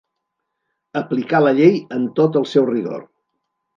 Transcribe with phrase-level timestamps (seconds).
[1.01, 3.05] Aplicar la llei en tot el seu rigor.